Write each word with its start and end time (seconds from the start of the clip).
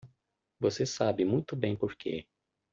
Você 0.59 0.83
sabe 0.83 1.23
muito 1.23 1.55
bem 1.55 1.75
porque. 1.75 2.25